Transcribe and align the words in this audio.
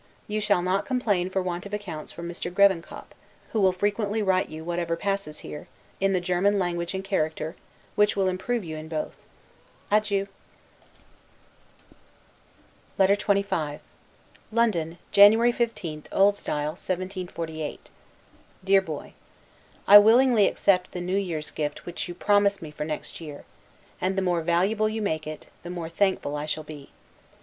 You 0.27 0.41
shall 0.41 0.63
not 0.63 0.87
complain 0.87 1.29
for 1.29 1.43
want 1.43 1.67
of 1.67 1.75
accounts 1.75 2.11
from 2.11 2.27
Mr. 2.27 2.51
Grevenkop, 2.51 3.13
who 3.51 3.61
will 3.61 3.71
frequently 3.71 4.23
write 4.23 4.49
you 4.49 4.63
whatever 4.63 4.95
passes 4.95 5.41
here, 5.41 5.67
in 5.99 6.11
the 6.11 6.19
German 6.19 6.57
language 6.57 6.95
and 6.95 7.03
character; 7.03 7.55
which 7.93 8.15
will 8.15 8.27
improve 8.27 8.63
you 8.63 8.75
in 8.77 8.87
both. 8.87 9.15
Adieu. 9.91 10.27
LETTER 12.97 13.15
XXV 13.15 13.79
LONDON, 14.51 14.97
January 15.11 15.51
15, 15.51 16.05
O. 16.11 16.29
S. 16.29 16.47
1748. 16.47 17.91
DEAR 18.63 18.81
BOY: 18.81 19.13
I 19.87 19.99
willingly 19.99 20.47
accept 20.47 20.93
the 20.93 20.99
new 21.01 21.15
year's 21.15 21.51
gift 21.51 21.85
which 21.85 22.07
you 22.07 22.15
promise 22.15 22.59
me 22.59 22.71
for 22.71 22.85
next 22.85 23.21
year; 23.21 23.45
and 24.01 24.17
the 24.17 24.23
more 24.23 24.41
valuable 24.41 24.89
you 24.89 24.99
make 25.03 25.27
it, 25.27 25.45
the 25.61 25.69
more 25.69 25.89
thankful 25.89 26.35
I 26.35 26.47
shall 26.47 26.63
be. 26.63 26.89